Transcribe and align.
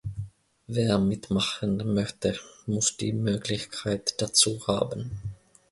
Wer 0.65 0.97
mitmachen 0.97 1.93
möchte, 1.93 2.35
muss 2.65 2.97
die 2.97 3.13
Möglichkeit 3.13 4.19
dazu 4.19 4.65
haben. 4.65 5.11